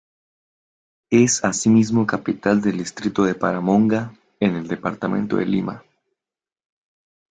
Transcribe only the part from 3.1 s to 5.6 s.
de Paramonga en el departamento de